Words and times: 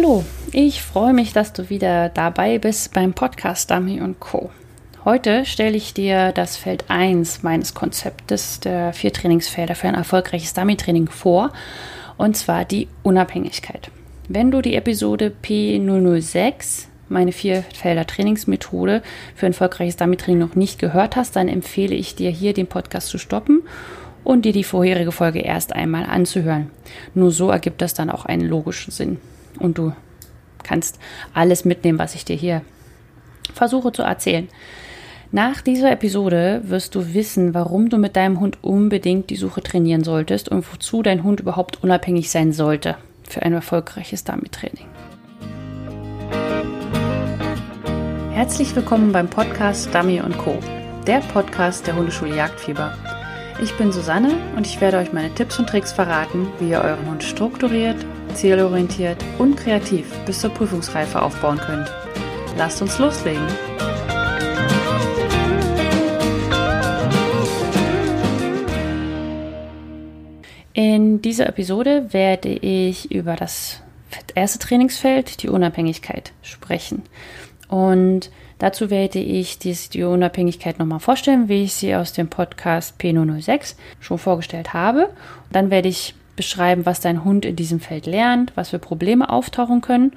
Hallo, 0.00 0.24
ich 0.52 0.80
freue 0.84 1.12
mich, 1.12 1.32
dass 1.32 1.52
du 1.52 1.70
wieder 1.70 2.08
dabei 2.08 2.60
bist 2.60 2.94
beim 2.94 3.14
Podcast 3.14 3.68
Dummy 3.68 4.00
Co. 4.20 4.50
Heute 5.04 5.44
stelle 5.44 5.76
ich 5.76 5.92
dir 5.92 6.30
das 6.30 6.56
Feld 6.56 6.84
1 6.86 7.42
meines 7.42 7.74
Konzeptes 7.74 8.60
der 8.60 8.92
vier 8.92 9.12
Trainingsfelder 9.12 9.74
für 9.74 9.88
ein 9.88 9.96
erfolgreiches 9.96 10.54
Dummy-Training 10.54 11.08
vor, 11.08 11.52
und 12.16 12.36
zwar 12.36 12.64
die 12.64 12.86
Unabhängigkeit. 13.02 13.90
Wenn 14.28 14.52
du 14.52 14.62
die 14.62 14.76
Episode 14.76 15.32
P006, 15.42 16.84
meine 17.08 17.32
vier 17.32 17.64
Felder 17.74 18.06
Trainingsmethode 18.06 19.02
für 19.34 19.46
ein 19.46 19.52
erfolgreiches 19.52 19.96
Dummy-Training 19.96 20.38
noch 20.38 20.54
nicht 20.54 20.78
gehört 20.78 21.16
hast, 21.16 21.34
dann 21.34 21.48
empfehle 21.48 21.96
ich 21.96 22.14
dir 22.14 22.30
hier 22.30 22.52
den 22.54 22.68
Podcast 22.68 23.08
zu 23.08 23.18
stoppen 23.18 23.62
und 24.22 24.44
dir 24.44 24.52
die 24.52 24.62
vorherige 24.62 25.10
Folge 25.10 25.40
erst 25.40 25.72
einmal 25.72 26.04
anzuhören. 26.04 26.70
Nur 27.14 27.32
so 27.32 27.50
ergibt 27.50 27.82
das 27.82 27.94
dann 27.94 28.10
auch 28.10 28.26
einen 28.26 28.46
logischen 28.46 28.92
Sinn 28.92 29.18
und 29.58 29.78
du 29.78 29.92
kannst 30.62 30.98
alles 31.34 31.64
mitnehmen, 31.64 31.98
was 31.98 32.14
ich 32.14 32.24
dir 32.24 32.36
hier 32.36 32.62
versuche 33.54 33.92
zu 33.92 34.02
erzählen. 34.02 34.48
Nach 35.30 35.60
dieser 35.60 35.92
Episode 35.92 36.62
wirst 36.64 36.94
du 36.94 37.12
wissen, 37.12 37.52
warum 37.52 37.90
du 37.90 37.98
mit 37.98 38.16
deinem 38.16 38.40
Hund 38.40 38.58
unbedingt 38.62 39.28
die 39.28 39.36
Suche 39.36 39.62
trainieren 39.62 40.02
solltest 40.02 40.48
und 40.48 40.64
wozu 40.72 41.02
dein 41.02 41.22
Hund 41.22 41.40
überhaupt 41.40 41.82
unabhängig 41.82 42.30
sein 42.30 42.52
sollte 42.52 42.96
für 43.28 43.42
ein 43.42 43.52
erfolgreiches 43.52 44.24
Dummy-Training. 44.24 44.86
Herzlich 48.32 48.74
willkommen 48.74 49.12
beim 49.12 49.28
Podcast 49.28 49.94
Dummy 49.94 50.22
Co., 50.38 50.58
der 51.06 51.18
Podcast 51.20 51.86
der 51.86 51.96
Hundeschule 51.96 52.34
Jagdfieber. 52.34 53.17
Ich 53.60 53.76
bin 53.76 53.90
Susanne 53.90 54.36
und 54.54 54.68
ich 54.68 54.80
werde 54.80 54.98
euch 54.98 55.12
meine 55.12 55.34
Tipps 55.34 55.58
und 55.58 55.68
Tricks 55.68 55.90
verraten, 55.90 56.46
wie 56.60 56.70
ihr 56.70 56.80
euren 56.80 57.10
Hund 57.10 57.24
strukturiert, 57.24 57.96
zielorientiert 58.34 59.16
und 59.36 59.56
kreativ 59.56 60.06
bis 60.26 60.40
zur 60.40 60.50
Prüfungsreife 60.50 61.20
aufbauen 61.20 61.58
könnt. 61.58 61.92
Lasst 62.56 62.80
uns 62.80 62.98
loslegen! 63.00 63.46
In 70.72 71.20
dieser 71.20 71.48
Episode 71.48 72.12
werde 72.12 72.50
ich 72.50 73.10
über 73.10 73.34
das 73.34 73.82
erste 74.36 74.60
Trainingsfeld, 74.60 75.42
die 75.42 75.48
Unabhängigkeit, 75.48 76.32
sprechen. 76.42 77.02
Und 77.68 78.30
dazu 78.58 78.90
werde 78.90 79.18
ich 79.18 79.58
die 79.58 80.02
Unabhängigkeit 80.02 80.78
nochmal 80.78 81.00
vorstellen, 81.00 81.48
wie 81.48 81.64
ich 81.64 81.74
sie 81.74 81.94
aus 81.94 82.12
dem 82.12 82.28
Podcast 82.28 82.94
P006 83.00 83.74
schon 84.00 84.18
vorgestellt 84.18 84.72
habe. 84.72 85.10
Dann 85.50 85.70
werde 85.70 85.88
ich 85.88 86.14
beschreiben, 86.36 86.86
was 86.86 87.00
dein 87.00 87.24
Hund 87.24 87.44
in 87.44 87.56
diesem 87.56 87.80
Feld 87.80 88.06
lernt, 88.06 88.52
was 88.54 88.70
für 88.70 88.78
Probleme 88.78 89.28
auftauchen 89.28 89.80
können. 89.80 90.12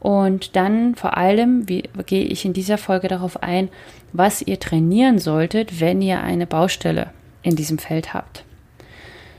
Und 0.00 0.56
dann 0.56 0.96
vor 0.96 1.16
allem 1.16 1.68
wie, 1.68 1.84
gehe 2.06 2.24
ich 2.24 2.44
in 2.44 2.52
dieser 2.52 2.76
Folge 2.76 3.06
darauf 3.06 3.42
ein, 3.42 3.68
was 4.12 4.42
ihr 4.42 4.58
trainieren 4.58 5.20
solltet, 5.20 5.80
wenn 5.80 6.02
ihr 6.02 6.20
eine 6.20 6.46
Baustelle 6.46 7.10
in 7.42 7.54
diesem 7.54 7.78
Feld 7.78 8.12
habt. 8.12 8.44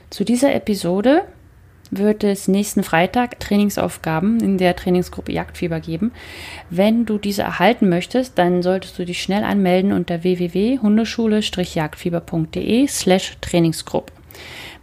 Zu 0.10 0.24
dieser 0.24 0.54
Episode 0.56 1.24
wird 1.98 2.24
es 2.24 2.48
nächsten 2.48 2.84
Freitag 2.84 3.40
Trainingsaufgaben 3.40 4.40
in 4.40 4.58
der 4.58 4.76
Trainingsgruppe 4.76 5.32
Jagdfieber 5.32 5.80
geben. 5.80 6.12
Wenn 6.70 7.06
du 7.06 7.18
diese 7.18 7.44
erhalten 7.44 7.88
möchtest, 7.90 8.38
dann 8.38 8.62
solltest 8.64 9.00
du 9.00 9.06
dich 9.06 9.22
schnell 9.22 9.44
anmelden 9.44 9.92
unter 9.92 10.24
www.hundeschule-jagdfieber.de 10.24 12.88
slash 12.88 13.38
Trainingsgruppe. 13.42 14.14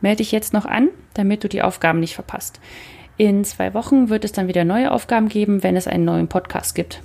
Melde 0.00 0.18
dich 0.18 0.30
jetzt 0.32 0.52
noch 0.52 0.66
an, 0.66 0.88
damit 1.14 1.44
du 1.44 1.48
die 1.48 1.62
Aufgaben 1.62 2.00
nicht 2.00 2.14
verpasst. 2.14 2.58
In 3.16 3.44
zwei 3.44 3.72
Wochen 3.74 4.08
wird 4.08 4.24
es 4.24 4.32
dann 4.32 4.48
wieder 4.48 4.64
neue 4.64 4.90
Aufgaben 4.90 5.28
geben, 5.28 5.62
wenn 5.62 5.76
es 5.76 5.86
einen 5.86 6.04
neuen 6.04 6.26
Podcast 6.28 6.74
gibt. 6.74 7.00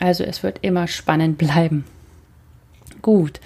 Also 0.00 0.24
es 0.24 0.42
wird 0.42 0.58
immer 0.62 0.88
spannend 0.88 1.38
bleiben. 1.38 1.84
Gut. 3.02 3.38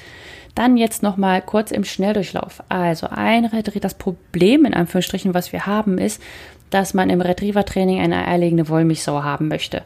Dann 0.55 0.77
jetzt 0.77 1.03
noch 1.03 1.17
mal 1.17 1.43
kurz 1.43 1.73
im 1.73 1.85
Schnelldurchlauf. 1.85 2.63
Also 2.69 3.09
ein 3.11 3.45
Retriever, 3.45 3.81
das 3.81 3.95
Problem 3.95 4.65
in 4.65 4.75
Anführungsstrichen, 4.75 5.35
was 5.35 5.53
wir 5.53 5.67
haben, 5.67 5.99
ist, 5.99 6.23
dass 6.71 6.95
man 6.95 7.11
im 7.11 7.21
Retriever-Training 7.21 8.01
eine 8.01 8.27
eierlegende 8.27 8.69
Wollmilchsau 8.69 9.23
haben 9.23 9.49
möchte. 9.49 9.83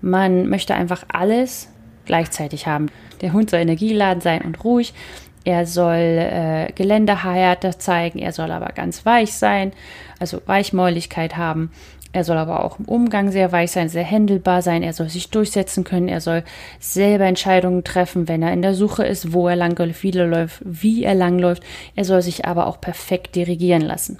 Man 0.00 0.48
möchte 0.48 0.74
einfach 0.74 1.04
alles 1.08 1.68
gleichzeitig 2.06 2.66
haben. 2.66 2.86
Der 3.20 3.32
Hund 3.32 3.50
soll 3.50 3.60
energieladen 3.60 4.20
sein 4.20 4.42
und 4.42 4.64
ruhig. 4.64 4.94
Er 5.44 5.66
soll 5.66 5.96
äh, 5.96 6.72
Geländehärte 6.74 7.78
zeigen. 7.78 8.18
Er 8.18 8.32
soll 8.32 8.50
aber 8.50 8.72
ganz 8.74 9.06
weich 9.06 9.32
sein, 9.32 9.72
also 10.18 10.42
Weichmäuligkeit 10.46 11.36
haben. 11.36 11.70
Er 12.12 12.24
soll 12.24 12.38
aber 12.38 12.64
auch 12.64 12.80
im 12.80 12.86
Umgang 12.86 13.30
sehr 13.30 13.52
weich 13.52 13.70
sein, 13.70 13.88
sehr 13.88 14.02
händelbar 14.02 14.62
sein. 14.62 14.82
Er 14.82 14.92
soll 14.92 15.08
sich 15.08 15.30
durchsetzen 15.30 15.84
können. 15.84 16.08
Er 16.08 16.20
soll 16.20 16.42
selber 16.80 17.24
Entscheidungen 17.24 17.84
treffen, 17.84 18.26
wenn 18.26 18.42
er 18.42 18.52
in 18.52 18.62
der 18.62 18.74
Suche 18.74 19.04
ist, 19.04 19.32
wo 19.32 19.46
er 19.46 19.54
langläuft, 19.54 20.02
wie 20.02 20.10
er 20.10 20.26
läuft, 20.26 20.60
wie 20.64 21.04
er 21.04 21.14
langläuft. 21.14 21.62
Er 21.94 22.04
soll 22.04 22.20
sich 22.22 22.46
aber 22.46 22.66
auch 22.66 22.80
perfekt 22.80 23.36
dirigieren 23.36 23.82
lassen. 23.82 24.18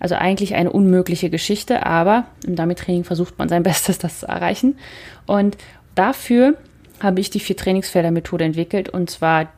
Also 0.00 0.14
eigentlich 0.14 0.54
eine 0.54 0.72
unmögliche 0.72 1.28
Geschichte, 1.28 1.84
aber 1.84 2.24
im 2.46 2.56
Dummy-Training 2.56 3.04
versucht 3.04 3.38
man 3.38 3.50
sein 3.50 3.62
Bestes, 3.64 3.98
das 3.98 4.20
zu 4.20 4.26
erreichen. 4.26 4.78
Und 5.26 5.58
dafür 5.94 6.54
habe 7.00 7.20
ich 7.20 7.28
die 7.28 7.40
vier 7.40 7.56
Trainingsfelder-Methode 7.56 8.44
entwickelt 8.44 8.88
und 8.88 9.10
zwar 9.10 9.48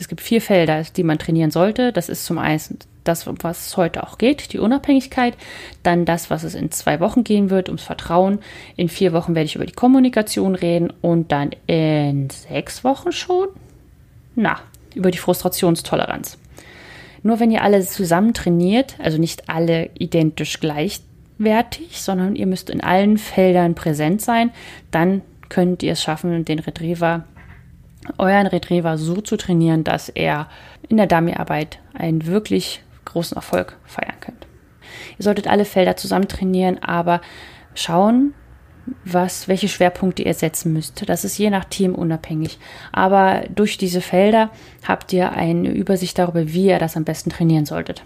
es 0.00 0.08
gibt 0.08 0.22
vier 0.22 0.40
Felder, 0.40 0.82
die 0.96 1.02
man 1.02 1.18
trainieren 1.18 1.50
sollte. 1.50 1.92
Das 1.92 2.08
ist 2.08 2.24
zum 2.24 2.38
einen 2.38 2.58
das, 3.04 3.26
was 3.26 3.68
es 3.68 3.76
heute 3.76 4.02
auch 4.04 4.18
geht, 4.18 4.52
die 4.52 4.58
Unabhängigkeit. 4.58 5.36
Dann 5.82 6.04
das, 6.04 6.30
was 6.30 6.42
es 6.42 6.54
in 6.54 6.70
zwei 6.70 7.00
Wochen 7.00 7.24
gehen 7.24 7.50
wird, 7.50 7.68
ums 7.68 7.82
Vertrauen. 7.82 8.40
In 8.76 8.88
vier 8.88 9.12
Wochen 9.12 9.34
werde 9.34 9.46
ich 9.46 9.56
über 9.56 9.66
die 9.66 9.72
Kommunikation 9.72 10.54
reden 10.54 10.92
und 11.00 11.32
dann 11.32 11.50
in 11.66 12.30
sechs 12.30 12.84
Wochen 12.84 13.12
schon, 13.12 13.48
na, 14.34 14.60
über 14.94 15.10
die 15.10 15.18
Frustrationstoleranz. 15.18 16.38
Nur 17.22 17.40
wenn 17.40 17.50
ihr 17.50 17.62
alle 17.62 17.84
zusammen 17.84 18.34
trainiert, 18.34 18.96
also 18.98 19.18
nicht 19.18 19.48
alle 19.48 19.90
identisch 19.98 20.58
gleichwertig, 20.60 22.00
sondern 22.00 22.34
ihr 22.34 22.46
müsst 22.46 22.70
in 22.70 22.80
allen 22.80 23.18
Feldern 23.18 23.74
präsent 23.74 24.22
sein, 24.22 24.50
dann 24.90 25.22
könnt 25.48 25.82
ihr 25.82 25.92
es 25.92 26.02
schaffen, 26.02 26.44
den 26.44 26.60
Retriever 26.60 27.24
euren 28.18 28.46
Retriever 28.46 28.98
so 28.98 29.20
zu 29.20 29.36
trainieren, 29.36 29.84
dass 29.84 30.08
er 30.08 30.48
in 30.88 30.96
der 30.96 31.06
Dummyarbeit 31.06 31.78
einen 31.94 32.26
wirklich 32.26 32.82
großen 33.04 33.36
Erfolg 33.36 33.76
feiern 33.84 34.20
könnt. 34.20 34.46
Ihr 35.18 35.24
solltet 35.24 35.46
alle 35.46 35.64
Felder 35.64 35.96
zusammen 35.96 36.28
trainieren, 36.28 36.82
aber 36.82 37.20
schauen, 37.74 38.34
was, 39.04 39.48
welche 39.48 39.68
Schwerpunkte 39.68 40.22
ihr 40.22 40.34
setzen 40.34 40.72
müsst. 40.72 41.08
Das 41.08 41.24
ist 41.24 41.38
je 41.38 41.50
nach 41.50 41.64
Team 41.64 41.94
unabhängig. 41.94 42.58
Aber 42.92 43.44
durch 43.54 43.78
diese 43.78 44.00
Felder 44.00 44.50
habt 44.86 45.12
ihr 45.12 45.32
eine 45.32 45.70
Übersicht 45.70 46.18
darüber, 46.18 46.52
wie 46.52 46.66
ihr 46.66 46.78
das 46.78 46.96
am 46.96 47.04
besten 47.04 47.30
trainieren 47.30 47.66
solltet. 47.66 48.02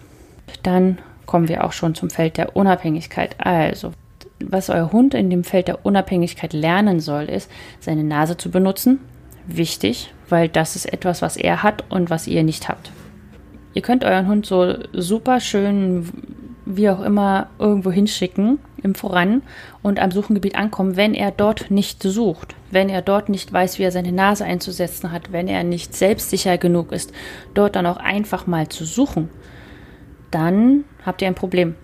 Dann 0.63 0.99
kommen 1.27 1.49
wir 1.49 1.65
auch 1.65 1.73
schon 1.73 1.95
zum 1.95 2.11
Feld 2.11 2.37
der 2.37 2.57
Unabhängigkeit. 2.57 3.37
Also, 3.39 3.93
was 4.41 4.69
euer 4.69 4.93
Hund 4.93 5.15
in 5.15 5.31
dem 5.31 5.45
Feld 5.45 5.69
der 5.69 5.87
Unabhängigkeit 5.87 6.53
lernen 6.53 7.01
soll, 7.01 7.25
ist, 7.25 7.51
seine 7.81 8.05
Nase 8.05 8.37
zu 8.37 8.51
benutzen, 8.51 9.01
wichtig, 9.47 10.13
weil 10.29 10.49
das 10.49 10.77
ist 10.77 10.93
etwas, 10.93 11.23
was 11.23 11.37
er 11.37 11.63
hat 11.63 11.85
und 11.91 12.11
was 12.11 12.27
ihr 12.27 12.43
nicht 12.43 12.69
habt. 12.69 12.91
Ihr 13.75 13.83
könnt 13.83 14.05
euren 14.05 14.29
Hund 14.29 14.47
so 14.47 14.75
super 14.93 15.41
schön, 15.41 16.09
wie 16.65 16.89
auch 16.89 17.03
immer, 17.03 17.49
irgendwo 17.59 17.91
hinschicken 17.91 18.59
im 18.83 18.95
Voran 18.95 19.43
und 19.83 20.01
am 20.01 20.11
Suchengebiet 20.11 20.57
ankommen, 20.57 20.97
wenn 20.97 21.15
er 21.15 21.31
dort 21.31 21.71
nicht 21.71 22.03
sucht, 22.03 22.55
wenn 22.71 22.89
er 22.89 23.03
dort 23.03 23.29
nicht 23.29 23.53
weiß, 23.53 23.79
wie 23.79 23.83
er 23.83 23.91
seine 23.91 24.13
Nase 24.13 24.45
einzusetzen 24.45 25.13
hat, 25.13 25.33
wenn 25.33 25.49
er 25.49 25.65
nicht 25.65 25.95
selbstsicher 25.95 26.59
genug 26.59 26.93
ist, 26.93 27.13
dort 27.55 27.77
dann 27.77 27.87
auch 27.87 27.97
einfach 27.97 28.47
mal 28.47 28.69
zu 28.69 28.85
suchen, 28.85 29.29
dann 30.31 30.85
habt 31.05 31.21
ihr 31.23 31.29
ein 31.29 31.35
Problem 31.35 31.75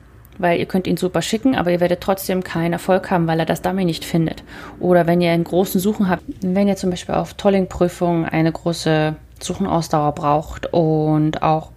weil 0.40 0.58
ihr 0.58 0.66
könnt 0.66 0.86
ihn 0.86 0.96
super 0.96 1.22
schicken, 1.22 1.54
aber 1.54 1.70
ihr 1.70 1.80
werdet 1.80 2.00
trotzdem 2.00 2.42
keinen 2.42 2.72
Erfolg 2.72 3.10
haben, 3.10 3.26
weil 3.26 3.38
er 3.38 3.46
das 3.46 3.62
Dummy 3.62 3.84
nicht 3.84 4.04
findet. 4.04 4.42
Oder 4.80 5.06
wenn 5.06 5.20
ihr 5.20 5.32
einen 5.32 5.44
großen 5.44 5.80
Suchen 5.80 6.08
habt, 6.08 6.24
wenn 6.40 6.66
ihr 6.66 6.76
zum 6.76 6.90
Beispiel 6.90 7.14
auf 7.14 7.34
Tolling-Prüfungen 7.34 8.24
eine 8.24 8.50
große 8.50 9.16
Suchenausdauer 9.42 10.12
braucht 10.12 10.72
und 10.72 11.42
auch 11.42 11.72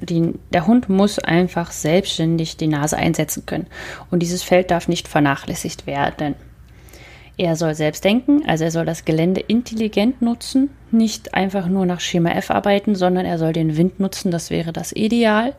die, 0.00 0.34
der 0.52 0.66
Hund 0.66 0.88
muss 0.88 1.18
einfach 1.18 1.70
selbstständig 1.70 2.56
die 2.56 2.68
Nase 2.68 2.96
einsetzen 2.96 3.46
können. 3.46 3.66
Und 4.10 4.20
dieses 4.20 4.42
Feld 4.42 4.70
darf 4.70 4.88
nicht 4.88 5.08
vernachlässigt 5.08 5.86
werden. 5.86 6.34
Er 7.36 7.54
soll 7.54 7.74
selbst 7.74 8.04
denken, 8.04 8.42
also 8.46 8.64
er 8.64 8.72
soll 8.72 8.84
das 8.84 9.04
Gelände 9.04 9.40
intelligent 9.40 10.22
nutzen, 10.22 10.70
nicht 10.90 11.34
einfach 11.34 11.68
nur 11.68 11.86
nach 11.86 12.00
Schema 12.00 12.30
F 12.30 12.50
arbeiten, 12.50 12.96
sondern 12.96 13.26
er 13.26 13.38
soll 13.38 13.52
den 13.52 13.76
Wind 13.76 14.00
nutzen, 14.00 14.32
das 14.32 14.50
wäre 14.50 14.72
das 14.72 14.92
Ideal 14.92 15.54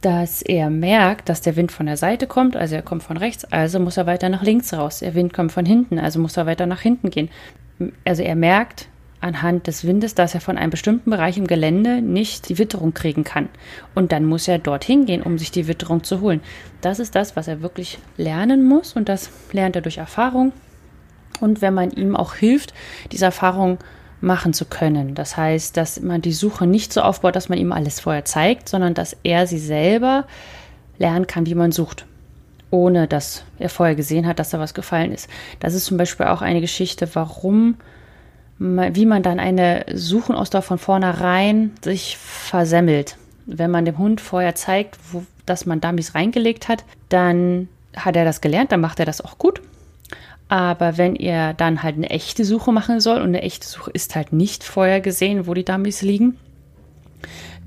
dass 0.00 0.42
er 0.42 0.70
merkt, 0.70 1.28
dass 1.28 1.40
der 1.40 1.56
Wind 1.56 1.72
von 1.72 1.86
der 1.86 1.96
Seite 1.96 2.26
kommt, 2.26 2.56
also 2.56 2.76
er 2.76 2.82
kommt 2.82 3.02
von 3.02 3.16
rechts, 3.16 3.44
also 3.44 3.80
muss 3.80 3.96
er 3.96 4.06
weiter 4.06 4.28
nach 4.28 4.42
links 4.42 4.72
raus. 4.72 5.00
Der 5.00 5.14
Wind 5.14 5.32
kommt 5.32 5.52
von 5.52 5.66
hinten, 5.66 5.98
also 5.98 6.20
muss 6.20 6.36
er 6.36 6.46
weiter 6.46 6.66
nach 6.66 6.80
hinten 6.80 7.10
gehen. 7.10 7.28
Also 8.04 8.22
er 8.22 8.36
merkt, 8.36 8.88
anhand 9.20 9.66
des 9.66 9.84
Windes, 9.84 10.14
dass 10.14 10.34
er 10.34 10.40
von 10.40 10.58
einem 10.58 10.70
bestimmten 10.70 11.10
Bereich 11.10 11.36
im 11.38 11.46
Gelände 11.46 12.02
nicht 12.02 12.48
die 12.48 12.58
Witterung 12.58 12.94
kriegen 12.94 13.24
kann. 13.24 13.48
Und 13.94 14.12
dann 14.12 14.24
muss 14.24 14.46
er 14.46 14.58
dorthin 14.58 15.06
gehen, 15.06 15.22
um 15.22 15.38
sich 15.38 15.50
die 15.50 15.66
Witterung 15.66 16.04
zu 16.04 16.20
holen. 16.20 16.40
Das 16.80 16.98
ist 16.98 17.14
das, 17.14 17.34
was 17.34 17.48
er 17.48 17.62
wirklich 17.62 17.98
lernen 18.16 18.64
muss 18.64 18.92
und 18.94 19.08
das 19.08 19.30
lernt 19.52 19.76
er 19.76 19.82
durch 19.82 19.98
Erfahrung. 19.98 20.52
Und 21.40 21.62
wenn 21.62 21.74
man 21.74 21.90
ihm 21.90 22.16
auch 22.16 22.34
hilft, 22.34 22.74
diese 23.12 23.26
Erfahrung 23.26 23.78
machen 24.20 24.52
zu 24.52 24.64
können. 24.64 25.14
Das 25.14 25.36
heißt, 25.36 25.76
dass 25.76 26.00
man 26.00 26.22
die 26.22 26.32
Suche 26.32 26.66
nicht 26.66 26.92
so 26.92 27.02
aufbaut, 27.02 27.36
dass 27.36 27.48
man 27.48 27.58
ihm 27.58 27.72
alles 27.72 28.00
vorher 28.00 28.24
zeigt, 28.24 28.68
sondern 28.68 28.94
dass 28.94 29.16
er 29.22 29.46
sie 29.46 29.58
selber 29.58 30.26
lernen 30.98 31.28
kann, 31.28 31.46
wie 31.46 31.54
man 31.54 31.70
sucht, 31.70 32.06
ohne 32.70 33.06
dass 33.06 33.44
er 33.58 33.68
vorher 33.68 33.94
gesehen 33.94 34.26
hat, 34.26 34.40
dass 34.40 34.50
da 34.50 34.58
was 34.58 34.74
gefallen 34.74 35.12
ist. 35.12 35.28
Das 35.60 35.74
ist 35.74 35.84
zum 35.84 35.96
Beispiel 35.96 36.26
auch 36.26 36.42
eine 36.42 36.60
Geschichte, 36.60 37.08
warum 37.14 37.76
wie 38.58 39.06
man 39.06 39.22
dann 39.22 39.38
eine 39.38 39.86
Suchenausdauer 39.92 40.62
von 40.62 40.78
vornherein 40.78 41.72
sich 41.82 42.16
versemmelt. 42.16 43.16
Wenn 43.46 43.70
man 43.70 43.84
dem 43.84 43.98
Hund 43.98 44.20
vorher 44.20 44.54
zeigt, 44.54 44.98
wo, 45.12 45.24
dass 45.46 45.64
man 45.64 45.80
Dummies 45.80 46.14
reingelegt 46.14 46.68
hat, 46.68 46.84
dann 47.08 47.68
hat 47.96 48.16
er 48.16 48.24
das 48.24 48.40
gelernt, 48.40 48.72
dann 48.72 48.80
macht 48.80 49.00
er 49.00 49.06
das 49.06 49.20
auch 49.20 49.38
gut. 49.38 49.62
Aber 50.48 50.96
wenn 50.96 51.14
er 51.14 51.54
dann 51.54 51.82
halt 51.82 51.96
eine 51.96 52.10
echte 52.10 52.44
Suche 52.44 52.72
machen 52.72 53.00
soll 53.00 53.18
und 53.18 53.28
eine 53.28 53.42
echte 53.42 53.66
Suche 53.66 53.90
ist 53.90 54.16
halt 54.16 54.32
nicht 54.32 54.64
vorher 54.64 55.00
gesehen, 55.00 55.46
wo 55.46 55.54
die 55.54 55.64
Dummies 55.64 56.02
liegen, 56.02 56.38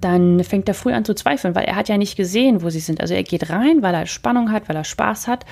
dann 0.02 0.44
fängt 0.44 0.68
er 0.68 0.74
früh 0.74 0.94
an 0.94 1.06
zu 1.06 1.14
zweifeln, 1.14 1.54
weil 1.54 1.66
er 1.66 1.76
hat 1.76 1.88
ja 1.88 1.98
nicht 1.98 2.16
gesehen, 2.16 2.64
wo 2.64 2.70
sie 2.70 2.80
sind. 2.80 3.02
Also 3.02 3.14
er 3.14 3.24
geht 3.24 3.50
rein, 3.50 3.82
weil 3.82 3.94
er 3.94 4.08
Spannung 4.08 4.52
hat, 4.52 4.68
weil 4.68 4.76
er 4.76 4.84
Spaß 4.84 5.28
hat 5.28 5.46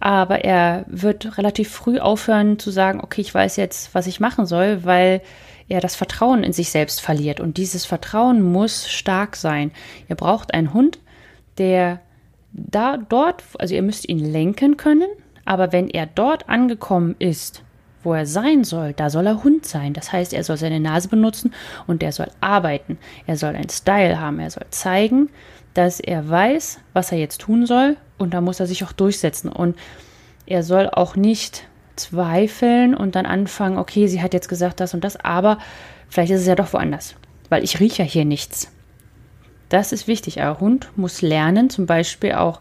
aber 0.00 0.44
er 0.44 0.86
wird 0.88 1.36
relativ 1.38 1.70
früh 1.70 1.98
aufhören 1.98 2.58
zu 2.58 2.70
sagen, 2.70 3.00
okay, 3.00 3.20
ich 3.20 3.32
weiß 3.32 3.56
jetzt, 3.56 3.94
was 3.94 4.06
ich 4.06 4.18
machen 4.18 4.46
soll, 4.46 4.84
weil 4.84 5.20
er 5.68 5.80
das 5.80 5.94
Vertrauen 5.94 6.42
in 6.42 6.52
sich 6.52 6.70
selbst 6.70 7.00
verliert. 7.00 7.38
Und 7.38 7.58
dieses 7.58 7.84
Vertrauen 7.84 8.42
muss 8.42 8.88
stark 8.88 9.36
sein. 9.36 9.70
Ihr 10.08 10.16
braucht 10.16 10.52
einen 10.52 10.74
Hund, 10.74 10.98
der 11.58 12.00
da 12.52 12.96
dort, 12.96 13.44
also 13.58 13.74
ihr 13.74 13.82
müsst 13.82 14.08
ihn 14.08 14.18
lenken 14.18 14.76
können, 14.76 15.08
aber 15.44 15.72
wenn 15.72 15.88
er 15.88 16.06
dort 16.06 16.48
angekommen 16.48 17.14
ist, 17.18 17.62
wo 18.02 18.14
er 18.14 18.26
sein 18.26 18.64
soll, 18.64 18.94
da 18.94 19.10
soll 19.10 19.26
er 19.26 19.44
Hund 19.44 19.66
sein. 19.66 19.92
Das 19.92 20.12
heißt, 20.12 20.32
er 20.32 20.42
soll 20.42 20.56
seine 20.56 20.80
Nase 20.80 21.08
benutzen 21.08 21.52
und 21.86 22.02
er 22.02 22.12
soll 22.12 22.30
arbeiten. 22.40 22.98
Er 23.26 23.36
soll 23.36 23.54
einen 23.54 23.68
Style 23.68 24.18
haben. 24.18 24.40
Er 24.40 24.50
soll 24.50 24.64
zeigen, 24.70 25.28
dass 25.74 26.00
er 26.00 26.28
weiß, 26.28 26.80
was 26.92 27.12
er 27.12 27.18
jetzt 27.18 27.40
tun 27.40 27.66
soll 27.66 27.96
und 28.18 28.34
da 28.34 28.40
muss 28.40 28.60
er 28.60 28.66
sich 28.66 28.84
auch 28.84 28.92
durchsetzen. 28.92 29.50
Und 29.50 29.76
er 30.46 30.62
soll 30.62 30.88
auch 30.90 31.16
nicht 31.16 31.66
zweifeln 31.96 32.94
und 32.94 33.14
dann 33.14 33.26
anfangen, 33.26 33.78
okay, 33.78 34.06
sie 34.06 34.22
hat 34.22 34.34
jetzt 34.34 34.48
gesagt 34.48 34.80
das 34.80 34.94
und 34.94 35.04
das, 35.04 35.16
aber 35.16 35.58
vielleicht 36.08 36.32
ist 36.32 36.40
es 36.40 36.46
ja 36.46 36.54
doch 36.54 36.72
woanders, 36.72 37.14
weil 37.48 37.62
ich 37.62 37.78
rieche 37.78 38.02
ja 38.02 38.08
hier 38.08 38.24
nichts. 38.24 38.72
Das 39.68 39.92
ist 39.92 40.08
wichtig. 40.08 40.40
Ein 40.40 40.58
Hund 40.58 40.90
muss 40.96 41.22
lernen, 41.22 41.70
zum 41.70 41.86
Beispiel 41.86 42.32
auch 42.32 42.60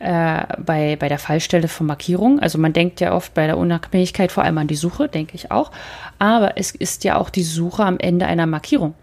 äh, 0.00 0.42
bei, 0.58 0.96
bei 0.96 1.08
der 1.08 1.18
Fallstelle 1.18 1.68
von 1.68 1.86
Markierung. 1.86 2.40
Also 2.40 2.58
man 2.58 2.72
denkt 2.72 3.00
ja 3.00 3.14
oft 3.14 3.34
bei 3.34 3.46
der 3.46 3.56
Unabhängigkeit 3.56 4.32
vor 4.32 4.42
allem 4.42 4.58
an 4.58 4.66
die 4.66 4.74
Suche, 4.74 5.08
denke 5.08 5.36
ich 5.36 5.50
auch. 5.52 5.70
Aber 6.18 6.58
es 6.58 6.72
ist 6.72 7.04
ja 7.04 7.16
auch 7.16 7.30
die 7.30 7.44
Suche 7.44 7.84
am 7.84 7.98
Ende 7.98 8.26
einer 8.26 8.46
Markierung. 8.46 8.94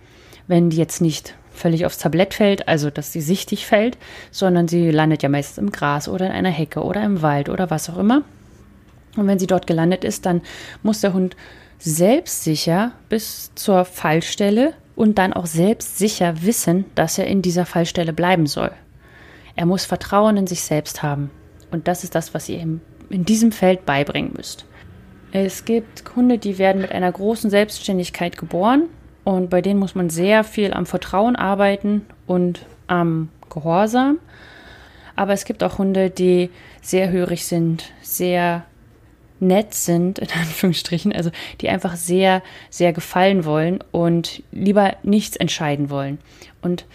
Wenn 0.48 0.70
die 0.70 0.78
jetzt 0.78 1.02
nicht 1.02 1.36
völlig 1.58 1.86
aufs 1.86 1.98
Tablett 1.98 2.34
fällt, 2.34 2.68
also 2.68 2.90
dass 2.90 3.12
sie 3.12 3.22
sichtig 3.22 3.66
fällt, 3.66 3.98
sondern 4.32 4.68
sie 4.68 4.92
landet 4.92 5.24
ja 5.24 5.30
meistens 5.30 5.58
im 5.58 5.72
Gras 5.72 6.08
oder 6.08 6.28
in 6.28 6.32
einer 6.32 6.50
Hecke 6.50 6.84
oder 6.84 7.04
im 7.04 7.22
Wald 7.22 7.50
oder 7.50 7.70
was 7.70 7.90
auch 7.90 7.98
immer. 7.98 8.24
Und 9.16 9.28
wenn 9.28 9.40
sie 9.40 9.48
dort 9.48 9.68
gelandet 9.68 10.04
ist, 10.04 10.26
dann 10.26 10.42
muss 10.84 11.02
der 11.02 11.14
Hund 11.14 11.36
selbstsicher 11.80 12.92
bis 13.10 13.52
zur 13.56 13.86
Fallstelle 13.86 14.74
und 14.96 15.18
dann 15.18 15.34
auch 15.34 15.46
selbstsicher 15.46 16.44
wissen, 16.44 16.86
dass 16.96 17.18
er 17.18 17.28
in 17.28 17.42
dieser 17.42 17.66
Fallstelle 17.66 18.14
bleiben 18.14 18.48
soll. 18.48 18.72
Er 19.56 19.66
muss 19.66 19.86
Vertrauen 19.86 20.38
in 20.38 20.48
sich 20.48 20.62
selbst 20.62 21.04
haben. 21.04 21.32
Und 21.72 21.88
das 21.88 22.04
ist 22.04 22.16
das, 22.16 22.34
was 22.34 22.48
ihr 22.50 22.60
ihm 22.60 22.82
in 23.10 23.26
diesem 23.26 23.52
Feld 23.52 23.86
beibringen 23.86 24.34
müsst. 24.36 24.66
Es 25.32 25.66
gibt 25.66 26.04
Hunde, 26.16 26.38
die 26.38 26.58
werden 26.58 26.82
mit 26.82 26.92
einer 26.92 27.12
großen 27.12 27.50
Selbstständigkeit 27.50 28.38
geboren 28.38 28.88
und 29.28 29.50
bei 29.50 29.62
denen 29.62 29.78
muss 29.78 29.94
man 29.94 30.10
sehr 30.10 30.46
viel 30.46 30.74
am 30.74 30.86
Vertrauen 30.86 31.36
arbeiten 31.36 32.06
und 32.28 32.66
am 32.88 33.28
Gehorsam. 33.50 34.20
Aber 35.18 35.34
es 35.34 35.44
gibt 35.44 35.66
auch 35.66 35.80
Hunde, 35.80 36.10
die 36.10 36.50
sehr 36.82 37.12
hörig 37.12 37.46
sind, 37.46 37.92
sehr 38.02 38.64
nett 39.42 39.74
sind, 39.74 40.18
in 40.18 40.30
Anführungsstrichen, 40.34 41.12
also 41.12 41.30
die 41.60 41.68
einfach 41.68 41.98
sehr, 41.98 42.42
sehr 42.70 42.94
gefallen 42.94 43.44
wollen 43.44 43.80
und 43.92 44.44
lieber 44.54 44.96
nichts 45.04 45.36
entscheiden 45.36 45.90
wollen. 45.90 46.20
Und 46.62 46.86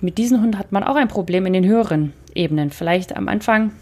mit 0.00 0.16
diesen 0.16 0.40
Hunden 0.40 0.58
hat 0.58 0.72
man 0.72 0.82
auch 0.82 0.96
ein 0.96 1.08
Problem 1.08 1.44
in 1.44 1.52
den 1.52 1.66
höheren 1.66 2.14
Ebenen. 2.34 2.70
Vielleicht 2.70 3.14
am 3.14 3.28
Anfang 3.28 3.72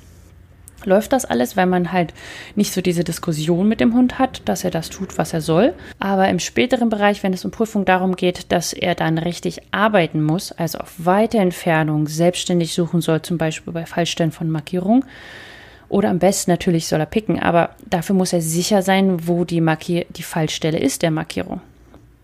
läuft 0.84 1.12
das 1.12 1.24
alles, 1.24 1.56
weil 1.56 1.66
man 1.66 1.92
halt 1.92 2.14
nicht 2.54 2.72
so 2.72 2.80
diese 2.80 3.04
Diskussion 3.04 3.68
mit 3.68 3.80
dem 3.80 3.94
Hund 3.94 4.18
hat, 4.18 4.42
dass 4.46 4.64
er 4.64 4.70
das 4.70 4.90
tut, 4.90 5.18
was 5.18 5.32
er 5.32 5.40
soll. 5.40 5.74
Aber 5.98 6.28
im 6.28 6.38
späteren 6.38 6.88
Bereich, 6.88 7.22
wenn 7.22 7.32
es 7.32 7.44
um 7.44 7.50
Prüfung 7.50 7.84
darum 7.84 8.16
geht, 8.16 8.52
dass 8.52 8.72
er 8.72 8.94
dann 8.94 9.18
richtig 9.18 9.60
arbeiten 9.70 10.22
muss, 10.22 10.52
also 10.52 10.78
auf 10.78 10.94
weite 10.98 11.38
Entfernung 11.38 12.06
selbstständig 12.08 12.74
suchen 12.74 13.00
soll, 13.00 13.22
zum 13.22 13.38
Beispiel 13.38 13.72
bei 13.72 13.86
Fallstellen 13.86 14.32
von 14.32 14.50
Markierung, 14.50 15.04
oder 15.88 16.08
am 16.08 16.20
besten 16.20 16.52
natürlich 16.52 16.86
soll 16.86 17.00
er 17.00 17.06
picken, 17.06 17.40
aber 17.40 17.70
dafür 17.84 18.14
muss 18.14 18.32
er 18.32 18.40
sicher 18.40 18.80
sein, 18.80 19.26
wo 19.26 19.44
die, 19.44 19.60
Markier 19.60 20.06
die 20.08 20.22
Fallstelle 20.22 20.78
ist 20.78 21.02
der 21.02 21.10
Markierung. 21.10 21.60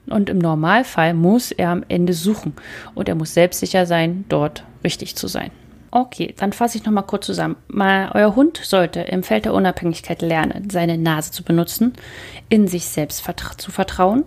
Und 0.06 0.30
im 0.30 0.38
Normalfall 0.38 1.14
muss 1.14 1.50
er 1.50 1.70
am 1.70 1.84
Ende 1.88 2.12
suchen 2.12 2.54
und 2.94 3.08
er 3.08 3.16
muss 3.16 3.34
selbstsicher 3.34 3.84
sein, 3.84 4.24
dort 4.28 4.62
richtig 4.84 5.16
zu 5.16 5.26
sein. 5.26 5.50
Okay, 5.90 6.34
dann 6.36 6.52
fasse 6.52 6.78
ich 6.78 6.84
nochmal 6.84 7.06
kurz 7.06 7.26
zusammen. 7.26 7.56
Mal, 7.68 8.10
euer 8.14 8.36
Hund 8.36 8.60
sollte 8.62 9.00
im 9.00 9.22
Feld 9.22 9.44
der 9.44 9.54
Unabhängigkeit 9.54 10.22
lernen, 10.22 10.68
seine 10.70 10.98
Nase 10.98 11.32
zu 11.32 11.42
benutzen, 11.42 11.94
in 12.48 12.66
sich 12.66 12.86
selbst 12.86 13.22
vertra 13.22 13.56
zu 13.56 13.70
vertrauen, 13.70 14.24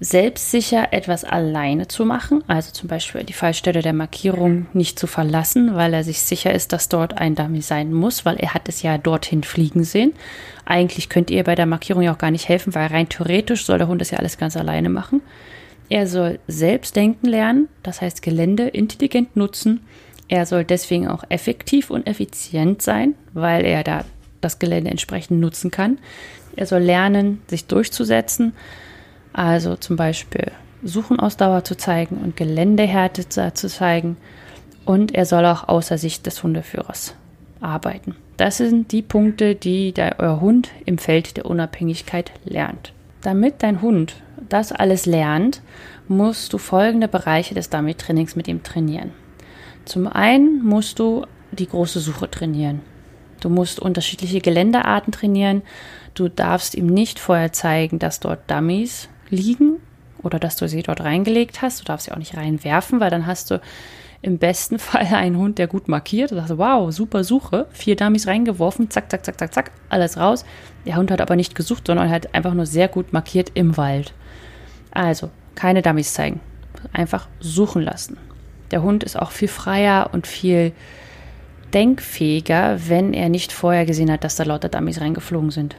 selbstsicher 0.00 0.92
etwas 0.92 1.24
alleine 1.24 1.86
zu 1.86 2.04
machen, 2.04 2.42
also 2.48 2.72
zum 2.72 2.88
Beispiel 2.88 3.22
die 3.22 3.32
Fallstelle 3.32 3.82
der 3.82 3.92
Markierung 3.92 4.66
nicht 4.72 4.98
zu 4.98 5.06
verlassen, 5.06 5.76
weil 5.76 5.94
er 5.94 6.02
sich 6.02 6.20
sicher 6.22 6.52
ist, 6.52 6.72
dass 6.72 6.88
dort 6.88 7.18
ein 7.18 7.36
Dummy 7.36 7.62
sein 7.62 7.92
muss, 7.92 8.24
weil 8.24 8.36
er 8.36 8.52
hat 8.52 8.68
es 8.68 8.82
ja 8.82 8.98
dorthin 8.98 9.44
fliegen 9.44 9.84
sehen. 9.84 10.12
Eigentlich 10.64 11.08
könnt 11.08 11.30
ihr 11.30 11.44
bei 11.44 11.54
der 11.54 11.66
Markierung 11.66 12.02
ja 12.02 12.12
auch 12.12 12.18
gar 12.18 12.32
nicht 12.32 12.48
helfen, 12.48 12.74
weil 12.74 12.88
rein 12.88 13.08
theoretisch 13.08 13.64
soll 13.64 13.78
der 13.78 13.86
Hund 13.86 14.00
das 14.00 14.10
ja 14.10 14.18
alles 14.18 14.38
ganz 14.38 14.56
alleine 14.56 14.88
machen. 14.88 15.22
Er 15.88 16.08
soll 16.08 16.40
selbst 16.48 16.96
denken 16.96 17.28
lernen, 17.28 17.68
das 17.84 18.00
heißt 18.00 18.22
Gelände 18.22 18.66
intelligent 18.66 19.36
nutzen 19.36 19.82
er 20.32 20.46
soll 20.46 20.64
deswegen 20.64 21.08
auch 21.08 21.24
effektiv 21.28 21.90
und 21.90 22.06
effizient 22.06 22.80
sein, 22.80 23.16
weil 23.34 23.66
er 23.66 23.84
da 23.84 24.06
das 24.40 24.58
Gelände 24.58 24.90
entsprechend 24.90 25.40
nutzen 25.40 25.70
kann. 25.70 25.98
Er 26.56 26.64
soll 26.64 26.80
lernen, 26.80 27.42
sich 27.48 27.66
durchzusetzen, 27.66 28.54
also 29.34 29.76
zum 29.76 29.96
Beispiel 29.96 30.50
Suchenausdauer 30.82 31.64
zu 31.64 31.76
zeigen 31.76 32.16
und 32.16 32.34
Geländehärte 32.34 33.28
zu 33.28 33.68
zeigen. 33.68 34.16
Und 34.86 35.14
er 35.14 35.26
soll 35.26 35.44
auch 35.44 35.68
außer 35.68 35.98
Sicht 35.98 36.24
des 36.24 36.42
Hundeführers 36.42 37.14
arbeiten. 37.60 38.16
Das 38.38 38.56
sind 38.56 38.90
die 38.90 39.02
Punkte, 39.02 39.54
die 39.54 39.92
der, 39.92 40.18
euer 40.18 40.40
Hund 40.40 40.70
im 40.86 40.96
Feld 40.96 41.36
der 41.36 41.44
Unabhängigkeit 41.44 42.32
lernt. 42.46 42.94
Damit 43.20 43.62
dein 43.62 43.82
Hund 43.82 44.14
das 44.48 44.72
alles 44.72 45.04
lernt, 45.04 45.60
musst 46.08 46.54
du 46.54 46.56
folgende 46.58 47.06
Bereiche 47.06 47.54
des 47.54 47.68
Dummy-Trainings 47.68 48.34
mit 48.34 48.48
ihm 48.48 48.62
trainieren. 48.62 49.12
Zum 49.84 50.06
einen 50.06 50.64
musst 50.64 50.98
du 50.98 51.26
die 51.50 51.68
große 51.68 52.00
Suche 52.00 52.30
trainieren. 52.30 52.80
Du 53.40 53.48
musst 53.48 53.80
unterschiedliche 53.80 54.40
Geländearten 54.40 55.12
trainieren. 55.12 55.62
Du 56.14 56.28
darfst 56.28 56.74
ihm 56.74 56.86
nicht 56.86 57.18
vorher 57.18 57.52
zeigen, 57.52 57.98
dass 57.98 58.20
dort 58.20 58.48
Dummies 58.50 59.08
liegen 59.30 59.78
oder 60.22 60.38
dass 60.38 60.56
du 60.56 60.68
sie 60.68 60.82
dort 60.82 61.00
reingelegt 61.00 61.60
hast. 61.60 61.80
Du 61.80 61.84
darfst 61.84 62.06
sie 62.06 62.12
auch 62.12 62.18
nicht 62.18 62.36
reinwerfen, 62.36 63.00
weil 63.00 63.10
dann 63.10 63.26
hast 63.26 63.50
du 63.50 63.60
im 64.20 64.38
besten 64.38 64.78
Fall 64.78 65.06
einen 65.12 65.36
Hund, 65.36 65.58
der 65.58 65.66
gut 65.66 65.88
markiert. 65.88 66.30
Du 66.30 66.36
sagst, 66.36 66.56
wow, 66.56 66.92
super 66.92 67.24
Suche. 67.24 67.66
Vier 67.72 67.96
Dummies 67.96 68.28
reingeworfen, 68.28 68.90
zack, 68.90 69.10
zack, 69.10 69.24
zack, 69.24 69.38
zack, 69.38 69.52
zack, 69.52 69.70
alles 69.88 70.16
raus. 70.16 70.44
Der 70.86 70.96
Hund 70.96 71.10
hat 71.10 71.20
aber 71.20 71.34
nicht 71.34 71.56
gesucht, 71.56 71.88
sondern 71.88 72.10
hat 72.10 72.34
einfach 72.34 72.54
nur 72.54 72.66
sehr 72.66 72.88
gut 72.88 73.12
markiert 73.12 73.50
im 73.54 73.76
Wald. 73.76 74.14
Also, 74.92 75.30
keine 75.56 75.82
Dummies 75.82 76.14
zeigen. 76.14 76.40
Einfach 76.92 77.28
suchen 77.40 77.82
lassen. 77.82 78.16
Der 78.72 78.82
Hund 78.82 79.04
ist 79.04 79.18
auch 79.18 79.30
viel 79.30 79.48
freier 79.48 80.10
und 80.12 80.26
viel 80.26 80.72
denkfähiger, 81.72 82.88
wenn 82.88 83.14
er 83.14 83.28
nicht 83.28 83.52
vorher 83.52 83.86
gesehen 83.86 84.10
hat, 84.10 84.24
dass 84.24 84.36
da 84.36 84.44
lauter 84.44 84.68
Dummies 84.68 85.00
reingeflogen 85.00 85.50
sind. 85.50 85.76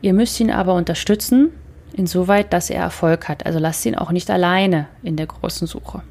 Ihr 0.00 0.12
müsst 0.12 0.38
ihn 0.38 0.50
aber 0.50 0.74
unterstützen, 0.74 1.50
insoweit, 1.92 2.52
dass 2.52 2.70
er 2.70 2.82
Erfolg 2.82 3.28
hat. 3.28 3.46
Also 3.46 3.58
lasst 3.58 3.86
ihn 3.86 3.96
auch 3.96 4.12
nicht 4.12 4.30
alleine 4.30 4.86
in 5.02 5.16
der 5.16 5.26
großen 5.26 5.66
Suche. 5.66 6.02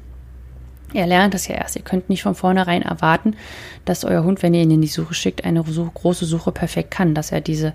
Er 0.94 1.06
lernt 1.06 1.34
das 1.34 1.48
ja 1.48 1.54
erst. 1.54 1.76
Ihr 1.76 1.82
könnt 1.82 2.08
nicht 2.08 2.22
von 2.22 2.34
vornherein 2.34 2.82
erwarten, 2.82 3.36
dass 3.84 4.04
euer 4.04 4.24
Hund, 4.24 4.42
wenn 4.42 4.54
ihr 4.54 4.62
ihn 4.62 4.70
in 4.70 4.80
die 4.80 4.88
Suche 4.88 5.14
schickt, 5.14 5.44
eine 5.44 5.62
so 5.66 5.84
große 5.84 6.24
Suche 6.24 6.52
perfekt 6.52 6.90
kann, 6.90 7.14
dass 7.14 7.32
er 7.32 7.42
dieses 7.42 7.72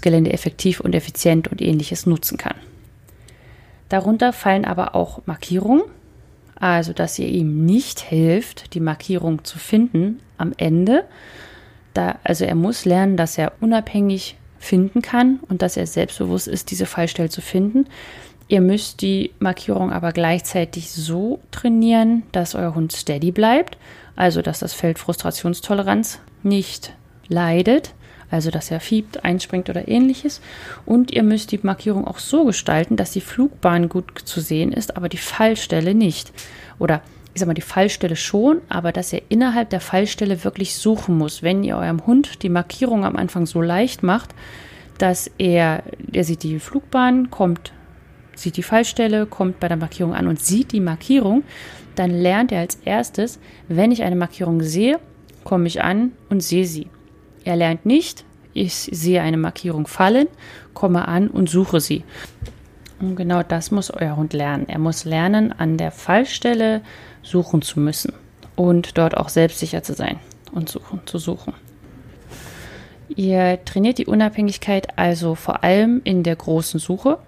Gelände 0.00 0.32
effektiv 0.32 0.80
und 0.80 0.94
effizient 0.94 1.48
und 1.48 1.60
ähnliches 1.60 2.06
nutzen 2.06 2.38
kann. 2.38 2.56
Darunter 3.90 4.32
fallen 4.32 4.64
aber 4.64 4.94
auch 4.94 5.20
Markierungen, 5.26 5.82
also 6.56 6.92
dass 6.92 7.18
ihr 7.18 7.28
ihm 7.28 7.64
nicht 7.64 8.00
hilft, 8.00 8.74
die 8.74 8.80
Markierung 8.80 9.44
zu 9.44 9.58
finden 9.58 10.20
am 10.38 10.52
Ende. 10.56 11.04
Da, 11.94 12.18
also 12.24 12.44
er 12.44 12.54
muss 12.54 12.84
lernen, 12.84 13.16
dass 13.16 13.38
er 13.38 13.52
unabhängig 13.60 14.36
finden 14.58 15.02
kann 15.02 15.40
und 15.48 15.62
dass 15.62 15.76
er 15.76 15.86
selbstbewusst 15.86 16.48
ist, 16.48 16.70
diese 16.70 16.86
Fallstelle 16.86 17.28
zu 17.28 17.40
finden. 17.40 17.86
Ihr 18.48 18.60
müsst 18.60 19.00
die 19.00 19.32
Markierung 19.38 19.92
aber 19.92 20.12
gleichzeitig 20.12 20.90
so 20.90 21.40
trainieren, 21.50 22.24
dass 22.32 22.54
euer 22.54 22.74
Hund 22.74 22.92
steady 22.92 23.30
bleibt, 23.30 23.78
also 24.16 24.42
dass 24.42 24.58
das 24.58 24.74
Feld 24.74 24.98
Frustrationstoleranz 24.98 26.20
nicht 26.42 26.92
leidet, 27.28 27.94
also 28.34 28.50
dass 28.50 28.70
er 28.70 28.80
fiebt, 28.80 29.24
einspringt 29.24 29.70
oder 29.70 29.86
ähnliches. 29.86 30.40
Und 30.84 31.12
ihr 31.12 31.22
müsst 31.22 31.52
die 31.52 31.60
Markierung 31.62 32.06
auch 32.06 32.18
so 32.18 32.44
gestalten, 32.44 32.96
dass 32.96 33.12
die 33.12 33.20
Flugbahn 33.20 33.88
gut 33.88 34.12
zu 34.24 34.40
sehen 34.40 34.72
ist, 34.72 34.96
aber 34.96 35.08
die 35.08 35.18
Fallstelle 35.18 35.94
nicht. 35.94 36.32
Oder 36.78 37.00
ich 37.32 37.40
sag 37.40 37.46
mal, 37.46 37.54
die 37.54 37.62
Fallstelle 37.62 38.16
schon, 38.16 38.60
aber 38.68 38.92
dass 38.92 39.12
er 39.12 39.22
innerhalb 39.28 39.70
der 39.70 39.80
Fallstelle 39.80 40.44
wirklich 40.44 40.74
suchen 40.74 41.16
muss. 41.16 41.42
Wenn 41.42 41.64
ihr 41.64 41.76
eurem 41.76 42.06
Hund 42.06 42.42
die 42.42 42.48
Markierung 42.48 43.04
am 43.04 43.16
Anfang 43.16 43.46
so 43.46 43.62
leicht 43.62 44.02
macht, 44.02 44.34
dass 44.98 45.30
er, 45.38 45.82
er 46.12 46.24
sieht 46.24 46.42
die 46.42 46.58
Flugbahn, 46.58 47.30
kommt 47.30 47.72
sieht 48.36 48.56
die 48.56 48.64
Fallstelle, 48.64 49.26
kommt 49.26 49.60
bei 49.60 49.68
der 49.68 49.76
Markierung 49.76 50.12
an 50.12 50.26
und 50.26 50.40
sieht 50.40 50.72
die 50.72 50.80
Markierung, 50.80 51.44
dann 51.94 52.10
lernt 52.10 52.50
er 52.50 52.60
als 52.60 52.76
erstes, 52.84 53.38
wenn 53.68 53.92
ich 53.92 54.02
eine 54.02 54.16
Markierung 54.16 54.60
sehe, 54.60 54.98
komme 55.44 55.68
ich 55.68 55.84
an 55.84 56.10
und 56.30 56.42
sehe 56.42 56.66
sie. 56.66 56.88
Er 57.44 57.56
lernt 57.56 57.86
nicht, 57.86 58.24
ich 58.52 58.74
sehe 58.74 59.22
eine 59.22 59.36
Markierung 59.36 59.86
fallen, 59.86 60.28
komme 60.72 61.06
an 61.08 61.28
und 61.28 61.48
suche 61.48 61.80
sie. 61.80 62.04
Und 63.00 63.16
genau 63.16 63.42
das 63.42 63.70
muss 63.70 63.90
euer 63.90 64.16
Hund 64.16 64.32
lernen. 64.32 64.68
Er 64.68 64.78
muss 64.78 65.04
lernen, 65.04 65.52
an 65.52 65.76
der 65.76 65.90
Fallstelle 65.90 66.80
suchen 67.22 67.62
zu 67.62 67.80
müssen 67.80 68.12
und 68.56 68.96
dort 68.98 69.16
auch 69.16 69.28
selbstsicher 69.28 69.82
zu 69.82 69.94
sein 69.94 70.18
und 70.52 70.68
suchen, 70.68 71.00
zu 71.04 71.18
suchen. 71.18 71.54
Ihr 73.08 73.62
trainiert 73.64 73.98
die 73.98 74.06
Unabhängigkeit 74.06 74.98
also 74.98 75.34
vor 75.34 75.62
allem 75.62 76.00
in 76.04 76.22
der 76.22 76.36
großen 76.36 76.80
Suche, 76.80 77.18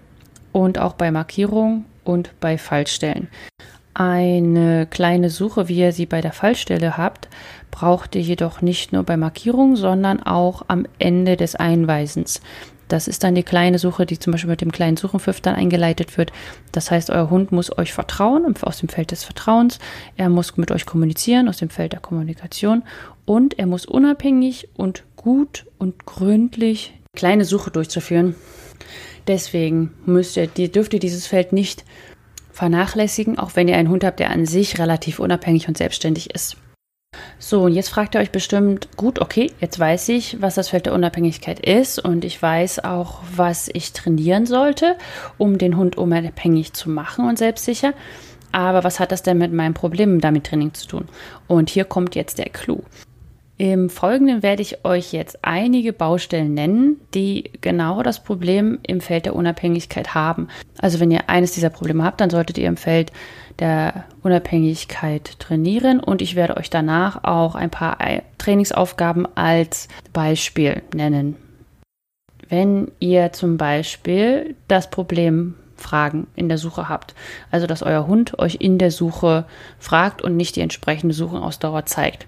und 0.57 0.79
auch 0.79 0.93
bei 0.93 1.11
Markierung 1.11 1.85
und 2.03 2.31
bei 2.39 2.57
Fallstellen. 2.57 3.27
Eine 3.93 4.87
kleine 4.87 5.29
Suche, 5.29 5.67
wie 5.67 5.77
ihr 5.77 5.91
sie 5.91 6.05
bei 6.05 6.21
der 6.21 6.31
Fallstelle 6.31 6.97
habt, 6.97 7.27
braucht 7.71 8.15
ihr 8.15 8.21
jedoch 8.21 8.61
nicht 8.61 8.93
nur 8.93 9.03
bei 9.03 9.17
Markierung, 9.17 9.75
sondern 9.75 10.21
auch 10.23 10.63
am 10.67 10.85
Ende 10.99 11.37
des 11.37 11.55
Einweisens. 11.55 12.41
Das 12.87 13.07
ist 13.07 13.23
dann 13.23 13.35
die 13.35 13.43
kleine 13.43 13.79
Suche, 13.79 14.05
die 14.05 14.17
zum 14.17 14.31
Beispiel 14.31 14.49
mit 14.49 14.61
dem 14.61 14.71
kleinen 14.71 14.97
Suchenpfiff 14.97 15.41
dann 15.41 15.55
eingeleitet 15.55 16.17
wird. 16.17 16.31
Das 16.71 16.89
heißt, 16.89 17.09
euer 17.09 17.29
Hund 17.29 17.51
muss 17.51 17.77
euch 17.77 17.91
vertrauen 17.93 18.55
aus 18.61 18.79
dem 18.79 18.89
Feld 18.89 19.11
des 19.11 19.23
Vertrauens. 19.25 19.79
Er 20.15 20.29
muss 20.29 20.55
mit 20.57 20.71
euch 20.71 20.85
kommunizieren 20.85 21.49
aus 21.49 21.57
dem 21.57 21.69
Feld 21.69 21.91
der 21.91 21.99
Kommunikation 21.99 22.83
und 23.25 23.59
er 23.59 23.65
muss 23.65 23.85
unabhängig 23.85 24.69
und 24.75 25.03
gut 25.17 25.65
und 25.77 26.05
gründlich 26.05 26.93
kleine 27.13 27.43
Suche 27.43 27.71
durchzuführen. 27.71 28.35
Deswegen 29.27 29.91
müsst 30.05 30.37
ihr, 30.37 30.47
dürft 30.47 30.93
ihr 30.93 30.99
dieses 30.99 31.27
Feld 31.27 31.51
nicht 31.51 31.83
vernachlässigen, 32.53 33.37
auch 33.37 33.55
wenn 33.55 33.67
ihr 33.67 33.75
einen 33.75 33.89
Hund 33.89 34.05
habt, 34.05 34.19
der 34.19 34.31
an 34.31 34.45
sich 34.45 34.79
relativ 34.79 35.19
unabhängig 35.19 35.67
und 35.67 35.77
selbstständig 35.77 36.33
ist. 36.33 36.55
So, 37.39 37.63
und 37.63 37.73
jetzt 37.73 37.89
fragt 37.89 38.15
ihr 38.15 38.21
euch 38.21 38.31
bestimmt, 38.31 38.89
gut, 38.97 39.19
okay, 39.19 39.51
jetzt 39.61 39.79
weiß 39.79 40.09
ich, 40.09 40.41
was 40.41 40.55
das 40.55 40.69
Feld 40.69 40.87
der 40.87 40.93
Unabhängigkeit 40.93 41.59
ist 41.59 41.99
und 41.99 42.25
ich 42.25 42.41
weiß 42.41 42.83
auch, 42.83 43.19
was 43.35 43.69
ich 43.71 43.93
trainieren 43.93 44.45
sollte, 44.45 44.95
um 45.37 45.57
den 45.57 45.77
Hund 45.77 45.97
unabhängig 45.97 46.73
zu 46.73 46.89
machen 46.89 47.27
und 47.27 47.37
selbstsicher. 47.37 47.93
Aber 48.51 48.83
was 48.83 48.99
hat 48.99 49.11
das 49.11 49.23
denn 49.23 49.37
mit 49.37 49.53
meinem 49.53 49.73
Problem 49.73 50.19
damit 50.19 50.47
Training 50.47 50.73
zu 50.73 50.87
tun? 50.87 51.09
Und 51.47 51.69
hier 51.69 51.85
kommt 51.85 52.15
jetzt 52.15 52.39
der 52.39 52.49
Clou. 52.49 52.81
Im 53.59 53.89
Folgenden 53.89 54.43
werde 54.43 54.61
ich 54.61 54.85
euch 54.85 55.13
jetzt 55.13 55.39
einige 55.43 55.91
Baustellen 55.91 56.53
nennen, 56.53 57.01
die 57.15 57.51
genau 57.59 58.03
das 58.03 58.23
Problem 58.23 58.77
im 58.85 59.01
Feld 59.01 59.25
der 59.25 59.35
Unabhängigkeit 59.35 60.13
haben. 60.13 60.47
Also 60.79 60.99
wenn 60.99 61.09
ihr 61.09 61.27
eines 61.27 61.53
dieser 61.53 61.71
Probleme 61.71 62.03
habt, 62.03 62.21
dann 62.21 62.29
solltet 62.29 62.59
ihr 62.59 62.67
im 62.67 62.77
Feld 62.77 63.11
der 63.57 64.05
Unabhängigkeit 64.21 65.39
trainieren 65.39 65.99
und 65.99 66.21
ich 66.21 66.35
werde 66.35 66.57
euch 66.57 66.69
danach 66.69 67.23
auch 67.23 67.55
ein 67.55 67.71
paar 67.71 67.97
Trainingsaufgaben 68.37 69.27
als 69.35 69.87
Beispiel 70.13 70.83
nennen. 70.93 71.35
Wenn 72.49 72.91
ihr 72.99 73.33
zum 73.33 73.57
Beispiel 73.57 74.55
das 74.67 74.91
Problem 74.91 75.55
Fragen 75.77 76.27
in 76.35 76.47
der 76.47 76.57
Suche 76.57 76.89
habt. 76.89 77.13
Also 77.51 77.67
dass 77.67 77.83
euer 77.83 78.07
Hund 78.07 78.39
euch 78.39 78.55
in 78.55 78.79
der 78.79 78.89
Suche 78.89 79.45
fragt 79.77 80.23
und 80.23 80.35
nicht 80.35 80.55
die 80.55 80.61
entsprechende 80.61 81.13
Suchenausdauer 81.13 81.85
zeigt 81.85 82.25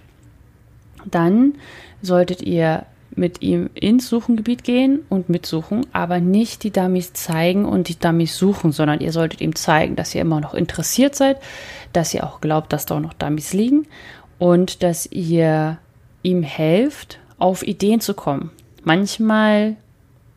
dann 1.11 1.53
solltet 2.01 2.41
ihr 2.41 2.85
mit 3.15 3.41
ihm 3.41 3.69
ins 3.73 4.07
Suchengebiet 4.07 4.63
gehen 4.63 5.01
und 5.09 5.29
mitsuchen, 5.29 5.85
aber 5.93 6.19
nicht 6.19 6.63
die 6.63 6.71
Dummies 6.71 7.13
zeigen 7.13 7.65
und 7.65 7.89
die 7.89 7.99
Dummies 7.99 8.37
suchen, 8.37 8.71
sondern 8.71 9.01
ihr 9.01 9.11
solltet 9.11 9.41
ihm 9.41 9.55
zeigen, 9.55 9.95
dass 9.95 10.15
ihr 10.15 10.21
immer 10.21 10.39
noch 10.39 10.53
interessiert 10.53 11.15
seid, 11.15 11.37
dass 11.91 12.13
ihr 12.13 12.23
auch 12.23 12.39
glaubt, 12.41 12.71
dass 12.71 12.85
da 12.85 12.99
noch 12.99 13.13
Dummies 13.13 13.53
liegen 13.53 13.87
und 14.37 14.83
dass 14.83 15.11
ihr 15.11 15.79
ihm 16.23 16.43
helft, 16.43 17.19
auf 17.37 17.65
Ideen 17.65 18.01
zu 18.01 18.13
kommen. 18.13 18.51
Manchmal 18.83 19.75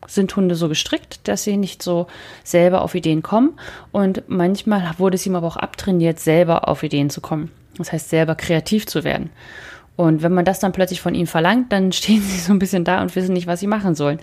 sind 0.07 0.35
Hunde 0.35 0.55
so 0.55 0.67
gestrickt, 0.67 1.27
dass 1.27 1.43
sie 1.43 1.57
nicht 1.57 1.81
so 1.81 2.07
selber 2.43 2.81
auf 2.81 2.95
Ideen 2.95 3.23
kommen 3.23 3.51
und 3.91 4.23
manchmal 4.27 4.93
wurde 4.97 5.15
es 5.15 5.25
ihm 5.25 5.35
aber 5.35 5.47
auch 5.47 5.57
abtrainiert, 5.57 6.19
selber 6.19 6.67
auf 6.67 6.83
Ideen 6.83 7.09
zu 7.09 7.21
kommen. 7.21 7.51
Das 7.77 7.91
heißt, 7.91 8.09
selber 8.09 8.35
kreativ 8.35 8.85
zu 8.85 9.03
werden. 9.03 9.29
Und 9.95 10.23
wenn 10.23 10.33
man 10.33 10.45
das 10.45 10.59
dann 10.59 10.71
plötzlich 10.71 11.01
von 11.01 11.13
ihnen 11.13 11.27
verlangt, 11.27 11.71
dann 11.71 11.91
stehen 11.91 12.21
sie 12.21 12.39
so 12.39 12.51
ein 12.51 12.59
bisschen 12.59 12.83
da 12.83 13.01
und 13.01 13.15
wissen 13.15 13.33
nicht, 13.33 13.47
was 13.47 13.59
sie 13.59 13.67
machen 13.67 13.95
sollen. 13.95 14.19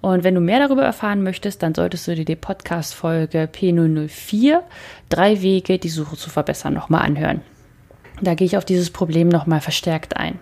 Und 0.00 0.24
wenn 0.24 0.34
du 0.34 0.40
mehr 0.40 0.58
darüber 0.58 0.82
erfahren 0.82 1.22
möchtest, 1.22 1.62
dann 1.62 1.74
solltest 1.74 2.08
du 2.08 2.14
dir 2.14 2.24
die 2.24 2.36
Podcast-Folge 2.36 3.48
P004, 3.52 4.60
drei 5.08 5.42
Wege, 5.42 5.78
die 5.78 5.88
Suche 5.88 6.16
zu 6.16 6.30
verbessern, 6.30 6.74
nochmal 6.74 7.02
anhören. 7.02 7.40
Da 8.20 8.34
gehe 8.34 8.46
ich 8.46 8.56
auf 8.56 8.64
dieses 8.64 8.90
Problem 8.90 9.28
nochmal 9.28 9.60
verstärkt 9.60 10.16
ein. 10.16 10.38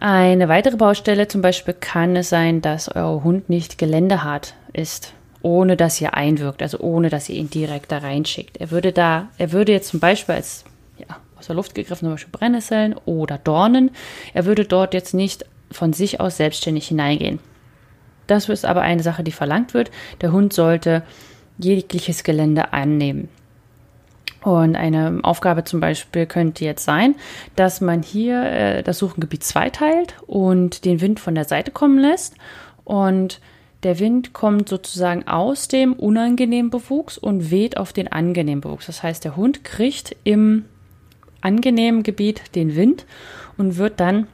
Eine 0.00 0.48
weitere 0.48 0.76
Baustelle 0.76 1.28
zum 1.28 1.40
Beispiel 1.40 1.74
kann 1.74 2.16
es 2.16 2.28
sein, 2.28 2.60
dass 2.60 2.88
euer 2.94 3.24
Hund 3.24 3.48
nicht 3.48 3.78
geländehart 3.78 4.54
ist, 4.72 5.14
ohne 5.40 5.76
dass 5.76 6.00
ihr 6.00 6.14
einwirkt, 6.14 6.62
also 6.62 6.78
ohne 6.80 7.10
dass 7.10 7.28
ihr 7.28 7.36
ihn 7.36 7.48
direkt 7.48 7.92
da 7.92 7.98
reinschickt. 7.98 8.56
Er 8.58 8.70
würde 8.70 8.92
da, 8.92 9.28
er 9.38 9.52
würde 9.52 9.72
jetzt 9.72 9.88
zum 9.88 10.00
Beispiel 10.00 10.34
als 10.34 10.64
aus 11.44 11.48
der 11.48 11.56
Luft 11.56 11.74
gegriffen, 11.74 12.06
zum 12.06 12.14
Beispiel 12.14 12.32
Brennnesseln 12.32 12.94
oder 13.04 13.38
Dornen. 13.38 13.90
Er 14.32 14.46
würde 14.46 14.64
dort 14.64 14.94
jetzt 14.94 15.12
nicht 15.12 15.44
von 15.70 15.92
sich 15.92 16.20
aus 16.20 16.38
selbstständig 16.38 16.88
hineingehen. 16.88 17.38
Das 18.26 18.48
ist 18.48 18.64
aber 18.64 18.80
eine 18.80 19.02
Sache, 19.02 19.22
die 19.22 19.32
verlangt 19.32 19.74
wird. 19.74 19.90
Der 20.22 20.32
Hund 20.32 20.54
sollte 20.54 21.02
jegliches 21.58 22.24
Gelände 22.24 22.72
annehmen. 22.72 23.28
Und 24.42 24.76
eine 24.76 25.20
Aufgabe 25.22 25.64
zum 25.64 25.80
Beispiel 25.80 26.26
könnte 26.26 26.64
jetzt 26.64 26.84
sein, 26.84 27.14
dass 27.56 27.80
man 27.80 28.02
hier 28.02 28.42
äh, 28.42 28.82
das 28.82 28.98
Suchengebiet 28.98 29.42
zweiteilt 29.42 30.16
und 30.26 30.84
den 30.84 31.00
Wind 31.00 31.20
von 31.20 31.34
der 31.34 31.44
Seite 31.44 31.70
kommen 31.70 31.98
lässt. 31.98 32.34
Und 32.84 33.40
der 33.84 33.98
Wind 33.98 34.32
kommt 34.32 34.68
sozusagen 34.68 35.26
aus 35.28 35.68
dem 35.68 35.92
unangenehmen 35.94 36.70
Bewuchs 36.70 37.18
und 37.18 37.50
weht 37.50 37.76
auf 37.76 37.92
den 37.92 38.10
angenehmen 38.10 38.62
Bewuchs. 38.62 38.86
Das 38.86 39.02
heißt, 39.02 39.24
der 39.24 39.36
Hund 39.36 39.64
kriegt 39.64 40.16
im 40.24 40.64
angenehmen 41.44 42.02
Gebiet 42.02 42.42
den 42.54 42.74
Wind 42.74 43.06
und 43.56 43.76
wird 43.76 44.00
dann 44.00 44.26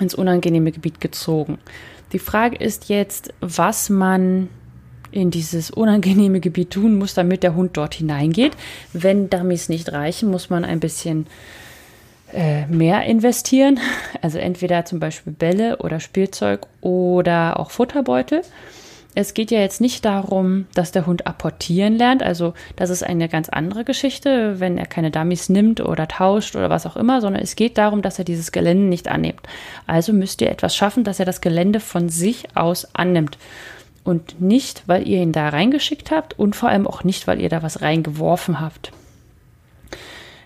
ins 0.00 0.14
unangenehme 0.14 0.72
Gebiet 0.72 1.00
gezogen. 1.00 1.58
Die 2.12 2.18
Frage 2.18 2.56
ist 2.56 2.88
jetzt, 2.88 3.34
was 3.40 3.90
man 3.90 4.48
in 5.10 5.30
dieses 5.30 5.70
unangenehme 5.70 6.40
Gebiet 6.40 6.70
tun 6.70 6.98
muss, 6.98 7.14
damit 7.14 7.42
der 7.42 7.54
Hund 7.54 7.76
dort 7.76 7.94
hineingeht. 7.94 8.56
Wenn 8.92 9.30
Dummies 9.30 9.68
nicht 9.68 9.92
reichen, 9.92 10.30
muss 10.30 10.50
man 10.50 10.64
ein 10.64 10.80
bisschen 10.80 11.26
äh, 12.32 12.66
mehr 12.66 13.04
investieren. 13.04 13.80
Also 14.20 14.38
entweder 14.38 14.84
zum 14.84 15.00
Beispiel 15.00 15.32
Bälle 15.32 15.78
oder 15.78 16.00
Spielzeug 16.00 16.66
oder 16.80 17.58
auch 17.58 17.70
Futterbeutel. 17.70 18.42
Es 19.20 19.34
geht 19.34 19.50
ja 19.50 19.58
jetzt 19.58 19.80
nicht 19.80 20.04
darum, 20.04 20.66
dass 20.74 20.92
der 20.92 21.04
Hund 21.04 21.26
apportieren 21.26 21.96
lernt. 21.96 22.22
Also 22.22 22.54
das 22.76 22.88
ist 22.88 23.02
eine 23.02 23.28
ganz 23.28 23.48
andere 23.48 23.82
Geschichte, 23.82 24.60
wenn 24.60 24.78
er 24.78 24.86
keine 24.86 25.10
Dummies 25.10 25.48
nimmt 25.48 25.80
oder 25.80 26.06
tauscht 26.06 26.54
oder 26.54 26.70
was 26.70 26.86
auch 26.86 26.94
immer, 26.94 27.20
sondern 27.20 27.42
es 27.42 27.56
geht 27.56 27.78
darum, 27.78 28.00
dass 28.00 28.20
er 28.20 28.24
dieses 28.24 28.52
Gelände 28.52 28.84
nicht 28.84 29.08
annimmt. 29.08 29.40
Also 29.88 30.12
müsst 30.12 30.40
ihr 30.40 30.52
etwas 30.52 30.76
schaffen, 30.76 31.02
dass 31.02 31.18
er 31.18 31.26
das 31.26 31.40
Gelände 31.40 31.80
von 31.80 32.08
sich 32.08 32.56
aus 32.56 32.94
annimmt. 32.94 33.38
Und 34.04 34.40
nicht, 34.40 34.84
weil 34.86 35.08
ihr 35.08 35.20
ihn 35.20 35.32
da 35.32 35.48
reingeschickt 35.48 36.12
habt 36.12 36.38
und 36.38 36.54
vor 36.54 36.68
allem 36.68 36.86
auch 36.86 37.02
nicht, 37.02 37.26
weil 37.26 37.40
ihr 37.40 37.48
da 37.48 37.64
was 37.64 37.82
reingeworfen 37.82 38.60
habt. 38.60 38.92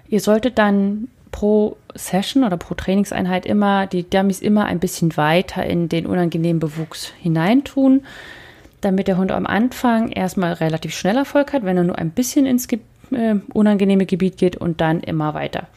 Ihr 0.09 0.21
solltet 0.21 0.57
dann 0.57 1.09
pro 1.31 1.77
Session 1.95 2.43
oder 2.43 2.57
pro 2.57 2.73
Trainingseinheit 2.73 3.45
immer 3.45 3.87
die 3.87 4.09
Dummies 4.09 4.41
immer 4.41 4.65
ein 4.65 4.81
bisschen 4.81 5.15
weiter 5.19 5.63
in 5.63 5.91
den 5.91 6.07
unangenehmen 6.07 6.59
Bewuchs 6.59 7.13
hineintun 7.21 8.01
damit 8.83 9.09
der 9.09 9.17
Hund 9.17 9.33
am 9.33 9.47
Anfang 9.47 10.11
erstmal 10.11 10.53
relativ 10.53 10.95
schnell 10.95 11.17
Erfolg 11.17 11.53
hat, 11.53 11.65
wenn 11.65 11.77
er 11.77 11.85
nur 11.85 11.99
ein 11.99 12.11
bisschen 12.11 12.47
ins 12.47 12.69
Ge 12.69 12.81
äh, 13.13 13.37
unangenehme 13.53 14.07
Gebiet 14.07 14.37
geht 14.37 14.57
und 14.57 14.81
dann 14.81 15.01
immer 15.01 15.35
weiter. 15.35 15.69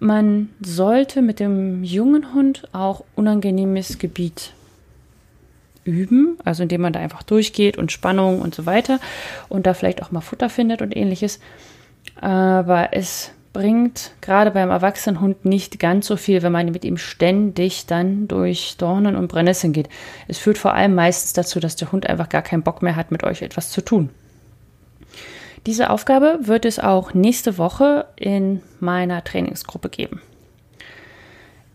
Man 0.00 0.50
sollte 0.60 1.22
mit 1.22 1.38
dem 1.38 1.84
jungen 1.84 2.34
Hund 2.34 2.68
auch 2.72 3.04
unangenehmes 3.14 3.98
Gebiet 3.98 4.52
üben, 5.84 6.38
also 6.44 6.62
indem 6.62 6.80
man 6.80 6.92
da 6.92 7.00
einfach 7.00 7.22
durchgeht 7.22 7.76
und 7.78 7.92
Spannung 7.92 8.40
und 8.40 8.54
so 8.54 8.66
weiter 8.66 9.00
und 9.48 9.66
da 9.66 9.74
vielleicht 9.74 10.02
auch 10.02 10.10
mal 10.10 10.20
Futter 10.20 10.48
findet 10.48 10.82
und 10.82 10.96
ähnliches. 10.96 11.40
Aber 12.20 12.90
es 12.92 13.32
bringt 13.52 14.12
gerade 14.20 14.50
beim 14.50 14.70
Erwachsenenhund 14.70 15.44
nicht 15.44 15.78
ganz 15.78 16.06
so 16.06 16.16
viel, 16.16 16.42
wenn 16.42 16.52
man 16.52 16.70
mit 16.72 16.84
ihm 16.84 16.96
ständig 16.96 17.86
dann 17.86 18.28
durch 18.28 18.76
Dornen 18.78 19.16
und 19.16 19.28
Brennnesseln 19.28 19.72
geht. 19.72 19.88
Es 20.28 20.38
führt 20.38 20.58
vor 20.58 20.74
allem 20.74 20.94
meistens 20.94 21.32
dazu, 21.34 21.60
dass 21.60 21.76
der 21.76 21.92
Hund 21.92 22.08
einfach 22.08 22.28
gar 22.28 22.42
keinen 22.42 22.62
Bock 22.62 22.82
mehr 22.82 22.96
hat, 22.96 23.10
mit 23.10 23.24
euch 23.24 23.42
etwas 23.42 23.70
zu 23.70 23.82
tun. 23.82 24.10
Diese 25.66 25.90
Aufgabe 25.90 26.40
wird 26.42 26.64
es 26.64 26.78
auch 26.78 27.14
nächste 27.14 27.56
Woche 27.58 28.06
in 28.16 28.62
meiner 28.80 29.22
Trainingsgruppe 29.22 29.90
geben. 29.90 30.20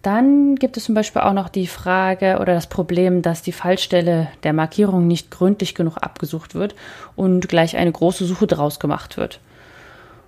Dann 0.02 0.56
gibt 0.56 0.78
es 0.78 0.86
zum 0.86 0.96
Beispiel 0.96 1.22
auch 1.22 1.34
noch 1.34 1.50
die 1.50 1.68
Frage 1.68 2.40
oder 2.40 2.54
das 2.54 2.68
Problem, 2.68 3.22
dass 3.22 3.42
die 3.42 3.52
Fallstelle 3.52 4.30
der 4.44 4.54
Markierung 4.54 5.08
nicht 5.08 5.32
gründlich 5.32 5.76
genug 5.76 5.98
abgesucht 5.98 6.56
wird 6.56 6.76
und 7.16 7.50
gleich 7.50 7.78
eine 7.78 7.92
große 7.92 8.26
Suche 8.26 8.48
draus 8.48 8.80
gemacht 8.80 9.18
wird. 9.18 9.40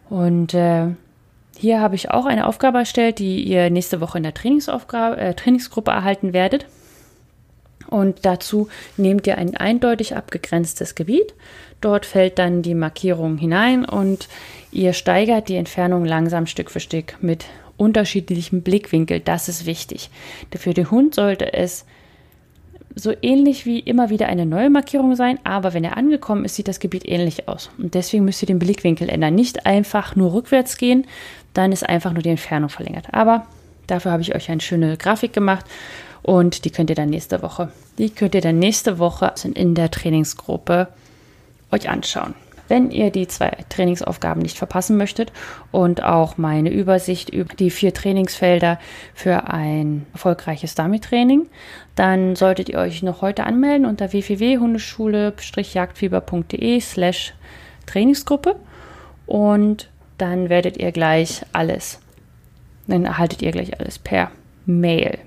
Und 0.10 0.53
äh, 0.53 0.88
hier 1.59 1.81
habe 1.81 1.95
ich 1.95 2.09
auch 2.09 2.25
eine 2.25 2.47
Aufgabe 2.47 2.77
erstellt, 2.77 3.19
die 3.19 3.43
ihr 3.43 3.69
nächste 3.69 3.99
Woche 3.99 4.17
in 4.17 4.23
der 4.23 4.33
Trainingsaufgabe, 4.33 5.17
äh, 5.17 5.33
Trainingsgruppe 5.33 5.91
erhalten 5.91 6.31
werdet. 6.31 6.65
Und 7.89 8.25
dazu 8.25 8.69
nehmt 8.95 9.27
ihr 9.27 9.37
ein 9.37 9.57
eindeutig 9.57 10.15
abgegrenztes 10.15 10.95
Gebiet. 10.95 11.33
Dort 11.81 12.05
fällt 12.05 12.39
dann 12.39 12.61
die 12.61 12.75
Markierung 12.75 13.37
hinein 13.37 13.83
und 13.83 14.29
ihr 14.71 14.93
steigert 14.93 15.49
die 15.49 15.57
Entfernung 15.57 16.05
langsam 16.05 16.45
Stück 16.45 16.71
für 16.71 16.79
Stück 16.79 17.17
mit 17.19 17.45
unterschiedlichem 17.75 18.61
Blickwinkel. 18.61 19.19
Das 19.19 19.49
ist 19.49 19.65
wichtig. 19.65 20.09
Für 20.55 20.73
den 20.73 20.91
Hund 20.91 21.13
sollte 21.13 21.51
es 21.51 21.85
so 22.96 23.13
ähnlich 23.22 23.65
wie 23.65 23.79
immer 23.79 24.10
wieder 24.10 24.27
eine 24.27 24.46
neue 24.46 24.69
Markierung 24.69 25.15
sein, 25.15 25.39
aber 25.43 25.74
wenn 25.74 25.84
er 25.84 25.98
angekommen 25.98 26.46
ist, 26.46 26.55
sieht 26.55 26.67
das 26.67 26.79
Gebiet 26.79 27.08
ähnlich 27.08 27.48
aus. 27.48 27.69
Und 27.77 27.93
deswegen 27.93 28.25
müsst 28.25 28.41
ihr 28.41 28.48
den 28.48 28.60
Blickwinkel 28.60 29.10
ändern. 29.10 29.36
Nicht 29.36 29.65
einfach 29.65 30.15
nur 30.15 30.34
rückwärts 30.34 30.77
gehen, 30.77 31.05
dann 31.53 31.72
ist 31.72 31.88
einfach 31.88 32.13
nur 32.13 32.24
die 32.24 32.29
Entfernung 32.29 32.69
verlängert. 32.69 33.13
Aber 33.13 33.46
dafür 33.88 34.12
habe 34.12 34.22
ich 34.22 34.36
euch 34.36 34.50
eine 34.50 34.62
schöne 34.62 34.98
Grafik 34.98 35.34
gemacht 35.34 35.65
und 36.22 36.65
die 36.65 36.69
könnt 36.69 36.89
ihr 36.89 36.96
dann 36.96 37.10
nächste 37.10 37.41
Woche, 37.41 37.72
die 37.98 38.10
könnt 38.10 38.36
ihr 38.36 38.41
dann 38.41 38.60
nächste 38.60 39.00
Woche 39.00 39.34
in 39.53 39.75
der 39.75 39.91
Trainingsgruppe 39.91 40.88
euch 41.72 41.89
anschauen. 41.89 42.34
Wenn 42.69 42.91
ihr 42.91 43.11
die 43.11 43.27
zwei 43.27 43.51
Trainingsaufgaben 43.67 44.41
nicht 44.41 44.57
verpassen 44.57 44.95
möchtet 44.95 45.33
und 45.71 46.01
auch 46.03 46.38
meine 46.38 46.69
Übersicht 46.69 47.29
über 47.29 47.53
die 47.55 47.71
vier 47.71 47.93
Trainingsfelder 47.93 48.79
für 49.13 49.49
ein 49.49 50.05
erfolgreiches 50.13 50.75
Dummy-Training, 50.75 51.49
dann 51.95 52.38
solltet 52.38 52.69
ihr 52.69 52.77
euch 52.77 53.03
noch 53.03 53.21
heute 53.21 53.43
anmelden 53.43 53.85
unter 53.85 54.13
www.hundeschule-jagdfieber.de 54.13 56.79
slash 56.79 57.33
Trainingsgruppe 57.88 58.55
und 59.25 59.89
dann 60.19 60.49
werdet 60.49 60.77
ihr 60.77 60.91
gleich 60.91 61.43
alles, 61.53 61.99
dann 62.88 63.05
erhaltet 63.05 63.41
ihr 63.41 63.51
gleich 63.51 63.79
alles 63.79 63.97
per 63.97 64.31
Mail. 64.65 65.17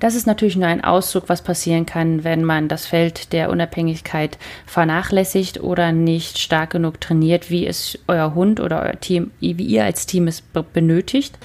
Das 0.00 0.14
ist 0.14 0.26
natürlich 0.26 0.56
nur 0.56 0.68
ein 0.68 0.84
Auszug, 0.84 1.28
was 1.28 1.42
passieren 1.42 1.86
kann, 1.86 2.24
wenn 2.24 2.44
man 2.44 2.68
das 2.68 2.86
Feld 2.86 3.32
der 3.32 3.50
Unabhängigkeit 3.50 4.38
vernachlässigt 4.66 5.60
oder 5.60 5.92
nicht 5.92 6.38
stark 6.38 6.70
genug 6.70 7.00
trainiert, 7.00 7.50
wie 7.50 7.66
es 7.66 7.98
euer 8.08 8.34
Hund 8.34 8.60
oder 8.60 8.82
euer 8.82 9.00
Team, 9.00 9.30
wie 9.40 9.52
ihr 9.52 9.84
als 9.84 10.06
Team 10.06 10.28
es 10.28 10.42
benötigt. 10.72 11.38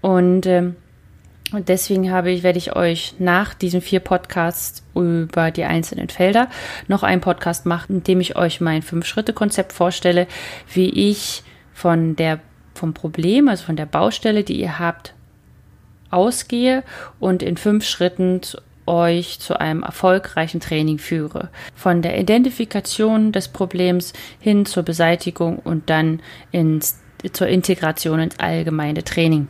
Und 0.00 0.46
ähm, 0.46 0.76
und 1.54 1.68
deswegen 1.68 2.10
habe 2.10 2.32
ich, 2.32 2.42
werde 2.42 2.58
ich 2.58 2.74
euch 2.74 3.14
nach 3.18 3.54
diesen 3.54 3.80
vier 3.80 4.00
Podcasts 4.00 4.82
über 4.94 5.50
die 5.50 5.64
einzelnen 5.64 6.08
Felder 6.08 6.48
noch 6.88 7.02
einen 7.02 7.20
Podcast 7.20 7.64
machen, 7.64 7.96
in 7.96 8.02
dem 8.02 8.20
ich 8.20 8.36
euch 8.36 8.60
mein 8.60 8.82
Fünf-Schritte-Konzept 8.82 9.72
vorstelle, 9.72 10.26
wie 10.72 10.88
ich 10.88 11.42
von 11.72 12.16
der, 12.16 12.40
vom 12.74 12.92
Problem, 12.92 13.48
also 13.48 13.64
von 13.64 13.76
der 13.76 13.86
Baustelle, 13.86 14.42
die 14.42 14.60
ihr 14.60 14.78
habt, 14.78 15.14
ausgehe 16.14 16.82
und 17.20 17.42
in 17.42 17.56
fünf 17.56 17.84
Schritten 17.84 18.40
euch 18.86 19.40
zu 19.40 19.58
einem 19.58 19.82
erfolgreichen 19.82 20.60
Training 20.60 20.98
führe. 20.98 21.48
Von 21.74 22.02
der 22.02 22.18
Identifikation 22.18 23.32
des 23.32 23.48
Problems 23.48 24.12
hin 24.40 24.66
zur 24.66 24.82
Beseitigung 24.82 25.58
und 25.58 25.90
dann 25.90 26.20
ins, 26.52 27.00
zur 27.32 27.48
Integration 27.48 28.20
ins 28.20 28.38
allgemeine 28.38 29.04
Training. 29.04 29.48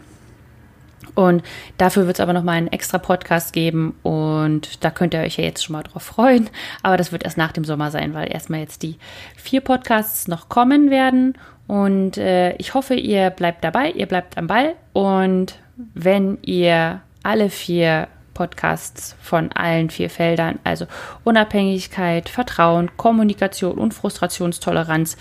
Und 1.14 1.44
dafür 1.78 2.06
wird 2.06 2.16
es 2.16 2.20
aber 2.20 2.32
nochmal 2.32 2.56
einen 2.56 2.72
extra 2.72 2.98
Podcast 2.98 3.52
geben 3.52 3.94
und 4.02 4.84
da 4.84 4.90
könnt 4.90 5.14
ihr 5.14 5.20
euch 5.20 5.36
ja 5.36 5.44
jetzt 5.44 5.64
schon 5.64 5.74
mal 5.74 5.84
drauf 5.84 6.02
freuen. 6.02 6.50
Aber 6.82 6.96
das 6.96 7.12
wird 7.12 7.24
erst 7.24 7.36
nach 7.36 7.52
dem 7.52 7.64
Sommer 7.64 7.90
sein, 7.90 8.14
weil 8.14 8.32
erstmal 8.32 8.60
jetzt 8.60 8.82
die 8.82 8.96
vier 9.36 9.60
Podcasts 9.60 10.26
noch 10.26 10.48
kommen 10.48 10.90
werden. 10.90 11.38
Und 11.68 12.18
äh, 12.18 12.56
ich 12.56 12.74
hoffe, 12.74 12.94
ihr 12.94 13.30
bleibt 13.30 13.62
dabei, 13.62 13.90
ihr 13.90 14.06
bleibt 14.06 14.36
am 14.36 14.48
Ball 14.48 14.74
und 14.92 15.54
wenn 15.76 16.38
ihr 16.42 17.00
alle 17.22 17.50
vier 17.50 18.08
Podcasts 18.34 19.16
von 19.20 19.52
allen 19.52 19.90
vier 19.90 20.10
Feldern, 20.10 20.58
also 20.64 20.86
Unabhängigkeit, 21.22 22.28
Vertrauen, 22.28 22.90
Kommunikation 22.96 23.78
und 23.78 23.94
Frustrationstoleranz, 23.94 25.16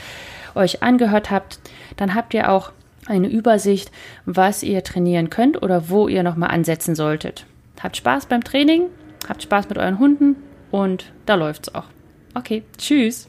euch 0.55 0.83
angehört 0.83 1.31
habt, 1.31 1.59
dann 1.97 2.15
habt 2.15 2.33
ihr 2.33 2.51
auch 2.51 2.71
eine 3.07 3.27
Übersicht, 3.27 3.91
was 4.25 4.63
ihr 4.63 4.83
trainieren 4.83 5.29
könnt 5.29 5.61
oder 5.61 5.89
wo 5.89 6.07
ihr 6.07 6.23
nochmal 6.23 6.51
ansetzen 6.51 6.95
solltet. 6.95 7.45
Habt 7.81 7.97
Spaß 7.97 8.27
beim 8.27 8.43
Training, 8.43 8.83
habt 9.27 9.43
Spaß 9.43 9.69
mit 9.69 9.77
euren 9.77 9.99
Hunden 9.99 10.35
und 10.71 11.11
da 11.25 11.35
läuft's 11.35 11.73
auch. 11.73 11.85
Okay, 12.33 12.63
tschüss. 12.77 13.27